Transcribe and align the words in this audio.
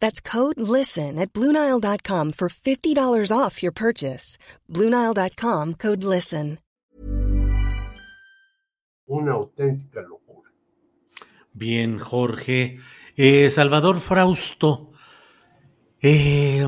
That's 0.00 0.20
code 0.20 0.60
LISTEN 0.60 1.18
at 1.18 1.32
Bluenile.com 1.32 2.32
for 2.32 2.48
$50 2.48 3.30
off 3.30 3.62
your 3.62 3.72
purchase. 3.72 4.38
Bluenile.com 4.68 5.74
code 5.74 6.02
LISTEN. 6.02 6.58
Una 9.08 9.32
auténtica 9.32 10.02
locura. 10.02 10.50
Bien, 11.54 11.98
Jorge. 11.98 12.78
Eh, 13.16 13.48
Salvador 13.48 14.00
Frausto. 14.00 14.92
Eh, 16.02 16.66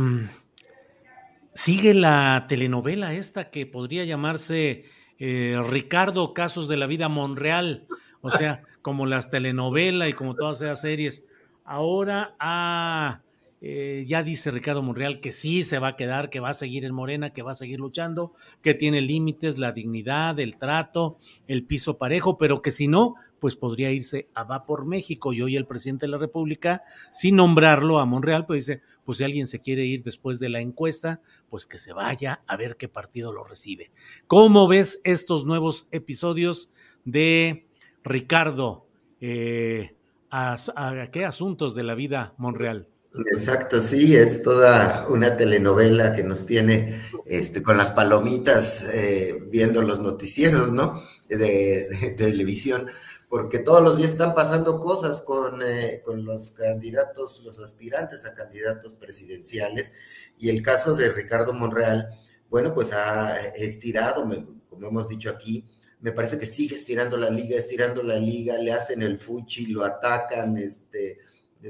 sigue 1.55 1.93
la 1.93 2.47
telenovela 2.49 3.13
esta 3.13 3.51
que 3.51 3.67
podría 3.67 4.05
llamarse 4.05 4.87
eh, 5.19 5.63
Ricardo 5.69 6.33
Casos 6.33 6.67
de 6.67 6.79
la 6.79 6.87
Vida 6.87 7.11
Monreal. 7.11 7.87
O 8.23 8.31
sea, 8.31 8.63
como 8.81 9.05
las 9.05 9.29
telenovelas 9.29 10.09
y 10.09 10.15
como 10.15 10.35
todas 10.35 10.63
esas 10.63 10.81
series 10.81 11.27
Ahora 11.71 12.35
ah, 12.41 13.23
eh, 13.61 14.05
ya 14.09 14.25
dice 14.25 14.51
Ricardo 14.51 14.83
Monreal 14.83 15.21
que 15.21 15.31
sí 15.31 15.63
se 15.63 15.79
va 15.79 15.87
a 15.87 15.97
quedar, 15.97 16.29
que 16.29 16.41
va 16.41 16.49
a 16.49 16.55
seguir 16.55 16.85
en 16.85 16.93
Morena, 16.93 17.33
que 17.33 17.43
va 17.43 17.53
a 17.53 17.55
seguir 17.55 17.79
luchando, 17.79 18.33
que 18.61 18.75
tiene 18.75 19.01
límites, 19.01 19.57
la 19.57 19.71
dignidad, 19.71 20.41
el 20.41 20.57
trato, 20.59 21.19
el 21.47 21.65
piso 21.65 21.97
parejo, 21.97 22.39
pero 22.39 22.61
que 22.61 22.73
si 22.73 22.89
no, 22.89 23.15
pues 23.39 23.55
podría 23.55 23.93
irse 23.93 24.29
a 24.35 24.43
Va 24.43 24.67
por 24.67 24.85
México. 24.85 25.33
Y 25.33 25.43
hoy 25.43 25.55
el 25.55 25.69
presidente 25.69 26.07
de 26.07 26.11
la 26.11 26.19
República, 26.19 26.83
sin 27.13 27.37
nombrarlo 27.37 28.01
a 28.01 28.05
Monreal, 28.05 28.47
pues 28.47 28.67
dice, 28.67 28.83
pues 29.05 29.19
si 29.19 29.23
alguien 29.23 29.47
se 29.47 29.61
quiere 29.61 29.85
ir 29.85 30.03
después 30.03 30.41
de 30.41 30.49
la 30.49 30.61
encuesta, 30.61 31.23
pues 31.49 31.67
que 31.67 31.79
se 31.79 31.93
vaya 31.93 32.43
a 32.49 32.57
ver 32.57 32.79
qué 32.79 32.89
partido 32.89 33.33
lo 33.33 33.45
recibe. 33.45 33.93
¿Cómo 34.27 34.67
ves 34.67 35.01
estos 35.05 35.45
nuevos 35.45 35.87
episodios 35.93 36.69
de 37.05 37.69
Ricardo? 38.03 38.89
Eh, 39.21 39.95
a, 40.31 41.09
qué 41.13 41.25
asuntos 41.25 41.75
de 41.75 41.83
la 41.83 41.95
vida 41.95 42.35
Monreal. 42.39 42.89
Exacto, 43.33 43.83
sí, 43.83 44.17
es 44.17 44.43
toda 44.45 45.07
una 45.09 45.37
telenovela 45.37 46.15
que 46.15 46.23
nos 46.23 46.47
tiene 46.47 47.01
este, 47.27 47.61
con 47.61 47.77
las 47.77 47.91
palomitas 47.91 48.85
eh, 48.95 49.37
viendo 49.49 49.83
los 49.83 49.99
noticieros, 49.99 50.71
¿no? 50.71 51.03
De, 51.29 52.15
televisión, 52.17 52.87
porque 53.29 53.59
todos 53.59 53.83
los 53.83 53.97
días 53.97 54.11
están 54.11 54.35
pasando 54.35 54.79
cosas 54.79 55.23
con, 55.23 55.61
eh, 55.63 56.03
con 56.05 56.25
los 56.25 56.53
candidatos, 56.53 57.43
los 57.45 57.59
aspirantes 57.59 58.25
a 58.27 58.35
candidatos 58.35 58.95
presidenciales, 58.95 59.93
y 60.39 60.49
el 60.49 60.63
caso 60.63 60.95
de 60.95 61.11
Ricardo 61.11 61.53
Monreal, 61.53 62.11
bueno, 62.49 62.73
pues 62.75 62.93
ha 62.93 63.37
estirado, 63.57 64.29
como 64.69 64.87
hemos 64.87 65.09
dicho 65.09 65.31
aquí, 65.31 65.65
me 66.01 66.13
parece 66.13 66.39
que 66.39 66.47
sigue 66.47 66.77
estirando 66.77 67.17
la 67.17 67.31
liga, 67.31 67.57
estirando 67.57 68.03
la 68.03 68.17
liga, 68.17 68.57
le 68.59 68.73
hacen 68.73 69.03
el 69.03 69.19
fuchi, 69.19 69.67
lo 69.67 69.85
atacan, 69.85 70.57
este, 70.57 71.19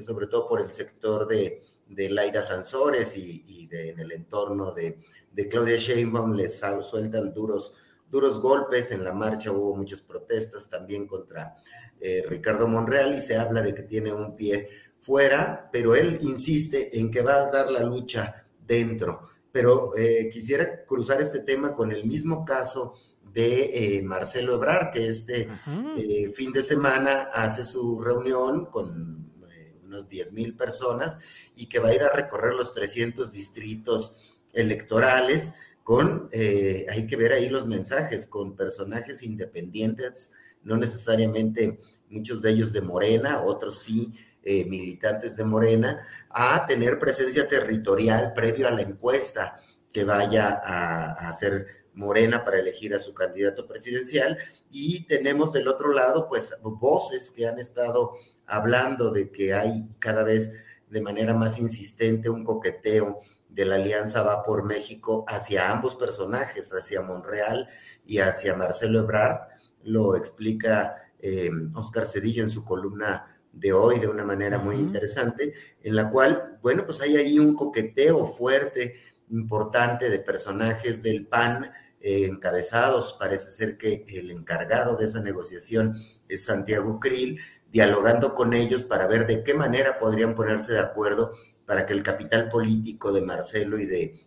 sobre 0.03 0.29
todo 0.29 0.49
por 0.49 0.61
el 0.61 0.73
sector 0.73 1.27
de, 1.27 1.63
de 1.89 2.11
Laida 2.11 2.43
Sansores 2.43 3.17
y, 3.17 3.69
en 3.73 4.01
el 4.01 4.13
entorno 4.13 4.73
de, 4.73 4.99
de 5.33 5.49
Claudia 5.49 5.77
Sheinbaum, 5.77 6.33
les 6.35 6.61
sueltan 6.83 7.35
duros, 7.35 7.75
duros 8.11 8.41
golpes, 8.41 8.93
en 8.93 9.05
la 9.05 9.13
marcha 9.13 9.53
hubo 9.53 9.77
muchas 9.77 10.01
protestas 10.01 10.69
también 10.69 11.07
contra 11.07 11.57
eh, 12.01 12.25
Ricardo 12.29 12.67
Monreal 12.67 13.15
y 13.15 13.21
se 13.21 13.37
habla 13.37 13.63
de 13.63 13.75
que 13.75 13.83
tiene 13.83 14.13
un 14.13 14.35
pie 14.35 14.69
fuera, 14.99 15.69
pero 15.73 15.95
él 15.95 16.19
insiste 16.23 16.99
en 16.99 17.11
que 17.11 17.23
va 17.23 17.35
a 17.35 17.51
dar 17.51 17.71
la 17.71 17.83
lucha 17.83 18.47
dentro. 18.67 19.23
Pero 19.53 19.97
eh, 19.97 20.29
quisiera 20.33 20.85
cruzar 20.85 21.21
este 21.21 21.41
tema 21.41 21.75
con 21.75 21.91
el 21.91 22.05
mismo 22.05 22.45
caso 22.45 22.95
de 23.33 23.97
eh, 23.97 24.03
Marcelo 24.03 24.55
Ebrar, 24.55 24.91
que 24.91 25.09
este 25.09 25.49
eh, 25.97 26.29
fin 26.31 26.53
de 26.53 26.63
semana 26.63 27.31
hace 27.33 27.65
su 27.65 28.01
reunión 28.01 28.67
con 28.67 29.31
eh, 29.51 29.79
unos 29.85 30.09
10 30.09 30.33
mil 30.33 30.57
personas 30.57 31.19
y 31.55 31.67
que 31.67 31.79
va 31.79 31.91
a 31.91 31.95
ir 31.95 32.03
a 32.03 32.13
recorrer 32.13 32.55
los 32.55 32.75
300 32.75 33.31
distritos 33.31 34.17
electorales 34.53 35.55
con, 35.83 36.29
hay 36.33 37.07
que 37.07 37.17
ver 37.17 37.33
ahí 37.33 37.49
los 37.49 37.67
mensajes, 37.67 38.27
con 38.27 38.55
personajes 38.55 39.25
independientes, 39.25 40.33
no 40.63 40.77
necesariamente 40.77 41.81
muchos 42.11 42.43
de 42.43 42.51
ellos 42.51 42.73
de 42.73 42.81
Morena, 42.81 43.41
otros 43.43 43.81
sí. 43.81 44.13
militantes 44.45 45.37
de 45.37 45.45
Morena, 45.45 46.07
a 46.29 46.65
tener 46.67 46.99
presencia 46.99 47.49
territorial 47.49 48.33
previo 48.35 48.69
a 48.69 48.71
la 48.71 48.83
encuesta 48.83 49.59
que 49.93 50.05
vaya 50.05 50.61
a 50.65 51.29
hacer 51.29 51.80
Morena 51.95 52.45
para 52.45 52.59
elegir 52.59 52.95
a 52.95 53.01
su 53.01 53.15
candidato 53.15 53.67
presidencial 53.67 54.39
y 54.71 55.05
tenemos 55.07 55.53
del 55.53 55.69
otro 55.69 55.93
lado 55.93 56.29
pues 56.29 56.55
voces 56.63 57.31
que 57.31 57.47
han 57.47 57.59
estado 57.59 58.13
hablando 58.47 59.11
de 59.11 59.31
que 59.31 59.55
hay 59.55 59.89
cada 59.99 60.23
vez 60.23 60.53
de 60.89 61.01
manera 61.01 61.35
más 61.35 61.59
insistente 61.59 62.31
un 62.31 62.45
coqueteo 62.45 63.21
de 63.49 63.65
la 63.65 63.77
alianza 63.77 64.23
va 64.23 64.43
por 64.43 64.65
México 64.65 65.25
hacia 65.29 65.71
ambos 65.71 65.97
personajes, 65.97 66.73
hacia 66.73 67.03
Monreal 67.03 67.69
y 68.07 68.19
hacia 68.19 68.55
Marcelo 68.55 69.01
Ebrard. 69.01 69.49
Lo 69.83 70.17
explica 70.17 70.97
eh, 71.19 71.51
Oscar 71.75 72.07
Cedillo 72.07 72.43
en 72.43 72.51
su 72.51 72.65
columna 72.65 73.37
de 73.53 73.73
hoy 73.73 73.99
de 73.99 74.07
una 74.07 74.25
manera 74.25 74.59
muy 74.59 74.77
interesante, 74.77 75.53
en 75.83 75.97
la 75.97 76.09
cual, 76.11 76.59
bueno, 76.63 76.85
pues 76.85 77.01
hay 77.01 77.17
ahí 77.17 77.39
un 77.39 77.55
coqueteo 77.55 78.27
fuerte 78.27 78.97
importante 79.31 80.11
de 80.11 80.19
personajes 80.19 81.03
del 81.03 81.27
PAN 81.27 81.71
eh, 82.01 82.27
encabezados. 82.27 83.17
Parece 83.19 83.51
ser 83.51 83.77
que 83.77 84.05
el 84.09 84.31
encargado 84.31 84.97
de 84.97 85.07
esa 85.07 85.21
negociación 85.21 86.01
es 86.29 86.45
Santiago 86.45 86.99
Krill, 87.01 87.41
dialogando 87.71 88.35
con 88.35 88.55
ellos 88.55 88.83
para 88.83 89.07
ver 89.07 89.27
de 89.27 89.43
qué 89.43 89.55
manera 89.55 89.99
podrían 89.99 90.35
ponerse 90.35 90.73
de 90.73 90.81
acuerdo 90.81 91.33
para 91.65 91.87
que 91.87 91.93
el 91.93 92.03
capital 92.03 92.49
político 92.49 93.13
de 93.13 93.23
Marcelo 93.23 93.79
y 93.79 93.87
de, 93.87 94.27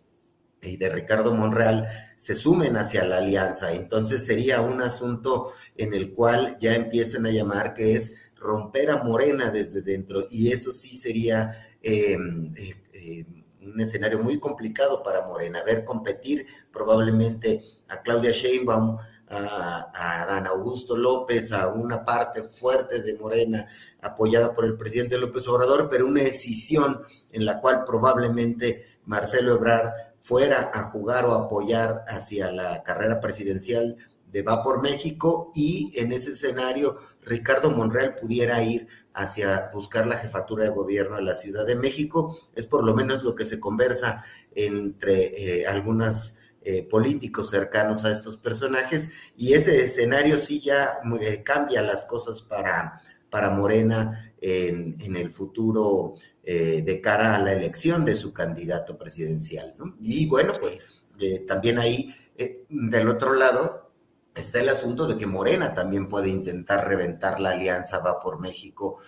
y 0.62 0.76
de 0.76 0.88
Ricardo 0.88 1.34
Monreal 1.34 1.86
se 2.16 2.34
sumen 2.34 2.76
hacia 2.76 3.04
la 3.04 3.18
alianza. 3.18 3.72
Entonces 3.72 4.24
sería 4.24 4.60
un 4.62 4.80
asunto 4.80 5.52
en 5.76 5.92
el 5.92 6.12
cual 6.12 6.56
ya 6.60 6.74
empiezan 6.74 7.26
a 7.26 7.30
llamar 7.30 7.74
que 7.74 7.96
es 7.96 8.14
romper 8.36 8.90
a 8.90 9.02
Morena 9.02 9.50
desde 9.50 9.82
dentro 9.82 10.26
y 10.30 10.52
eso 10.52 10.72
sí 10.72 10.94
sería 10.94 11.54
eh, 11.82 12.16
eh, 12.94 13.26
un 13.66 13.80
escenario 13.80 14.18
muy 14.18 14.38
complicado 14.38 15.02
para 15.02 15.26
Morena, 15.26 15.62
ver 15.64 15.84
competir 15.84 16.46
probablemente 16.72 17.62
a 17.88 18.00
Claudia 18.02 18.32
Sheinbaum, 18.32 18.96
a, 19.28 19.90
a 19.94 20.38
Augusto 20.48 20.96
López, 20.96 21.52
a 21.52 21.68
una 21.68 22.04
parte 22.04 22.42
fuerte 22.42 23.00
de 23.00 23.14
Morena 23.14 23.66
apoyada 24.02 24.52
por 24.52 24.64
el 24.64 24.76
presidente 24.76 25.18
López 25.18 25.46
Obrador, 25.48 25.88
pero 25.90 26.06
una 26.06 26.22
decisión 26.22 27.00
en 27.32 27.44
la 27.44 27.60
cual 27.60 27.84
probablemente 27.84 28.98
Marcelo 29.06 29.54
Ebrard 29.54 29.90
fuera 30.20 30.70
a 30.72 30.84
jugar 30.84 31.26
o 31.26 31.34
apoyar 31.34 32.04
hacia 32.06 32.50
la 32.50 32.82
carrera 32.82 33.20
presidencial 33.20 33.96
de 34.34 34.42
Va 34.42 34.64
por 34.64 34.82
México 34.82 35.52
y 35.54 35.92
en 35.94 36.10
ese 36.10 36.32
escenario 36.32 36.96
Ricardo 37.22 37.70
Monreal 37.70 38.16
pudiera 38.16 38.64
ir 38.64 38.88
hacia 39.14 39.70
buscar 39.72 40.08
la 40.08 40.16
jefatura 40.18 40.64
de 40.64 40.70
gobierno 40.70 41.14
de 41.14 41.22
la 41.22 41.34
Ciudad 41.34 41.64
de 41.64 41.76
México. 41.76 42.36
Es 42.52 42.66
por 42.66 42.84
lo 42.84 42.94
menos 42.94 43.22
lo 43.22 43.36
que 43.36 43.44
se 43.44 43.60
conversa 43.60 44.24
entre 44.52 45.60
eh, 45.60 45.66
algunos 45.68 46.34
eh, 46.62 46.82
políticos 46.82 47.48
cercanos 47.50 48.04
a 48.04 48.10
estos 48.10 48.36
personajes 48.36 49.10
y 49.36 49.52
ese 49.52 49.84
escenario 49.84 50.36
sí 50.38 50.60
ya 50.60 50.98
eh, 51.20 51.42
cambia 51.44 51.80
las 51.80 52.04
cosas 52.04 52.42
para, 52.42 53.00
para 53.30 53.50
Morena 53.50 54.34
en, 54.40 54.96
en, 54.98 55.14
el 55.14 55.30
futuro 55.30 56.14
eh, 56.42 56.82
de 56.84 57.00
cara 57.00 57.36
a 57.36 57.38
la 57.38 57.52
elección 57.52 58.04
de 58.04 58.16
su 58.16 58.32
candidato 58.32 58.98
presidencial. 58.98 59.74
Y 60.00 60.26
bueno, 60.26 60.54
pues 60.58 61.04
también 61.46 61.78
ahí, 61.78 62.12
del 62.68 63.08
otro 63.08 63.34
lado, 63.34 63.83
está 64.34 64.60
el 64.60 64.68
asunto 64.68 65.06
de 65.06 65.16
que 65.16 65.26
Morena 65.26 65.74
también 65.74 66.08
puede 66.08 66.28
intentar 66.28 66.86
reventar 66.88 67.40
la 67.40 67.50
alianza 67.50 68.00
Va 68.00 68.20
por 68.20 68.40
México 68.40 68.98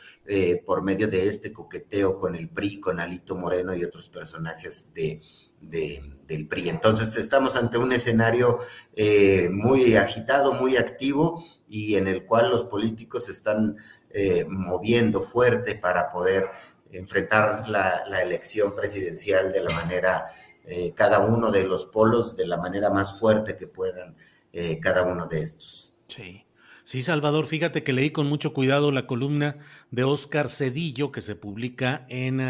por 0.64 0.82
medio 0.82 1.08
de 1.08 1.28
este 1.28 1.52
coqueteo 1.52 2.18
con 2.18 2.34
el 2.34 2.48
PRI, 2.48 2.80
con 2.80 2.98
Alito 2.98 3.36
Moreno 3.36 3.74
y 3.74 3.84
otros 3.84 4.08
personajes 4.08 4.92
de, 4.92 5.20
del 5.60 6.46
PRI. 6.48 6.68
Entonces 6.68 7.16
estamos 7.16 7.56
ante 7.56 7.78
un 7.78 7.92
escenario 7.92 8.58
eh, 8.94 9.48
muy 9.50 9.96
agitado, 9.96 10.52
muy 10.54 10.76
activo 10.76 11.42
y 11.68 11.96
en 11.96 12.08
el 12.08 12.24
cual 12.24 12.50
los 12.50 12.64
políticos 12.64 13.26
se 13.26 13.32
están 13.32 13.76
eh, 14.10 14.46
moviendo 14.48 15.22
fuerte 15.22 15.74
para 15.74 16.10
poder 16.10 16.48
enfrentar 16.92 17.68
la, 17.68 18.04
elección 18.22 18.74
presidencial 18.74 19.52
de 19.52 19.60
la 19.60 19.70
manera, 19.70 20.26
eh, 20.64 20.92
cada 20.94 21.20
uno 21.20 21.50
de 21.50 21.64
los 21.64 21.84
polos, 21.84 22.36
de 22.36 22.46
la 22.46 22.56
manera 22.56 22.90
más 22.90 23.18
fuerte 23.18 23.56
que 23.56 23.66
puedan 23.66 24.16
cada 24.80 25.02
uno 25.04 25.26
de 25.26 25.40
estos. 25.40 25.94
Sí. 26.08 26.42
Sí, 26.84 27.02
Salvador, 27.02 27.46
fíjate 27.46 27.82
que 27.82 27.92
leí 27.92 28.10
con 28.10 28.28
mucho 28.28 28.52
cuidado 28.52 28.92
la 28.92 29.08
columna 29.08 29.58
de 29.90 30.04
Oscar 30.04 30.48
Cedillo 30.48 31.10
que 31.10 31.20
se 31.20 31.34
publica 31.34 32.06
en 32.08 32.40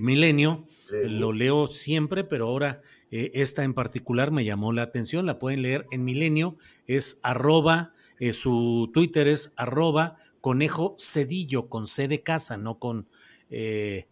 Milenio, 0.00 0.66
lo 0.90 1.32
leo 1.32 1.68
siempre, 1.68 2.24
pero 2.24 2.48
ahora 2.48 2.82
eh, 3.10 3.30
esta 3.34 3.64
en 3.64 3.74
particular 3.74 4.30
me 4.30 4.44
llamó 4.44 4.72
la 4.72 4.82
atención. 4.82 5.26
La 5.26 5.38
pueden 5.38 5.62
leer 5.62 5.86
en 5.90 6.04
Milenio. 6.04 6.56
Es 6.86 7.18
arroba, 7.22 7.92
eh, 8.18 8.32
su 8.32 8.90
Twitter 8.92 9.28
es 9.28 9.52
arroba 9.56 10.16
conejo 10.40 10.96
cedillo, 10.98 11.68
con 11.68 11.86
C 11.86 12.08
de 12.08 12.22
casa, 12.22 12.56
no 12.56 12.78
con, 12.78 13.08
eh, 13.50 14.06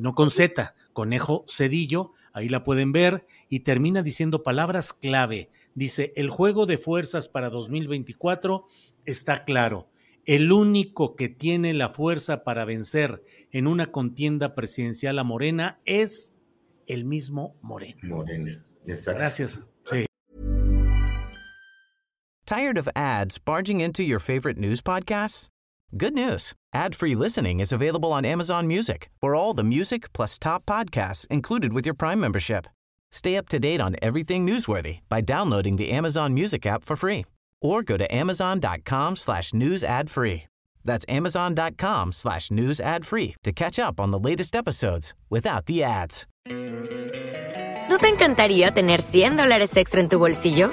no 0.00 0.14
con 0.14 0.30
Z, 0.30 0.74
conejo 0.92 1.44
cedillo. 1.48 2.12
Ahí 2.32 2.48
la 2.48 2.64
pueden 2.64 2.92
ver 2.92 3.26
y 3.48 3.60
termina 3.60 4.02
diciendo 4.02 4.42
palabras 4.42 4.92
clave. 4.92 5.50
Dice, 5.76 6.14
el 6.16 6.30
juego 6.30 6.64
de 6.64 6.78
fuerzas 6.78 7.28
para 7.28 7.50
2024 7.50 8.64
está 9.04 9.44
claro. 9.44 9.90
El 10.24 10.50
único 10.50 11.14
que 11.14 11.28
tiene 11.28 11.74
la 11.74 11.90
fuerza 11.90 12.44
para 12.44 12.64
vencer 12.64 13.22
en 13.52 13.66
una 13.66 13.92
contienda 13.92 14.54
presidencial 14.54 15.18
a 15.18 15.24
Morena 15.24 15.78
es 15.84 16.34
el 16.86 17.04
mismo 17.04 17.56
Morena. 17.60 18.00
Morena. 18.02 18.64
Exacto. 18.86 19.18
Gracias. 19.18 19.60
Sí. 19.84 20.06
Tired 22.46 22.78
of 22.78 22.88
ads 22.96 23.38
barging 23.38 23.82
into 23.82 24.02
your 24.02 24.18
favorite 24.18 24.58
news 24.58 24.80
podcasts? 24.80 25.48
Good 25.96 26.14
news. 26.14 26.54
Ad-free 26.72 27.14
listening 27.14 27.60
is 27.60 27.70
available 27.70 28.12
on 28.12 28.24
Amazon 28.24 28.66
Music. 28.66 29.10
For 29.20 29.34
all 29.34 29.52
the 29.52 29.62
music 29.62 30.12
plus 30.14 30.38
top 30.38 30.64
podcasts 30.64 31.26
included 31.28 31.74
with 31.74 31.84
your 31.84 31.94
Prime 31.94 32.18
membership. 32.18 32.66
Stay 33.16 33.38
up 33.38 33.48
to 33.48 33.58
date 33.58 33.80
on 33.80 33.96
everything 34.02 34.46
newsworthy 34.46 34.98
by 35.08 35.22
downloading 35.22 35.76
the 35.76 35.90
Amazon 35.90 36.34
Music 36.34 36.66
app 36.66 36.84
for 36.84 36.96
free 36.96 37.24
or 37.62 37.82
go 37.82 37.96
to 37.96 38.04
amazon.com 38.14 39.16
slash 39.16 39.54
news 39.54 39.82
ad 39.82 40.10
free. 40.10 40.42
That's 40.84 41.06
amazon.com 41.08 42.12
slash 42.12 42.50
news 42.50 42.78
ad 42.78 43.06
free 43.06 43.34
to 43.42 43.52
catch 43.52 43.78
up 43.78 43.98
on 43.98 44.10
the 44.10 44.18
latest 44.18 44.54
episodes 44.54 45.14
without 45.30 45.64
the 45.64 45.82
ads. 45.82 46.26
¿No 47.88 47.96
te 47.98 48.08
encantaría 48.08 48.70
tener 48.72 49.00
100 49.00 49.38
dólares 49.38 49.74
extra 49.78 50.02
en 50.02 50.10
tu 50.10 50.18
bolsillo? 50.18 50.72